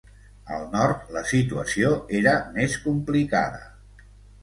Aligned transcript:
Al 0.55 0.63
nord, 0.75 1.03
la 1.17 1.23
situació 1.33 1.93
era 2.23 2.35
més 2.59 2.83
complicada. 2.89 3.65